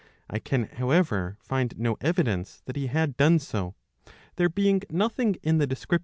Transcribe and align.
I 0.31 0.39
can, 0.39 0.63
however, 0.63 1.37
find 1.43 1.77
no 1.77 1.95
evidence 2.01 2.63
that 2.65 2.75
he 2.75 2.87
had 2.87 3.17
done 3.17 3.37
so, 3.37 3.75
there 4.35 4.49
being 4.49 4.81
nothing 4.89 5.35
in 5.43 5.59
the 5.59 5.67
description» 5.67 5.99
D. 5.99 5.99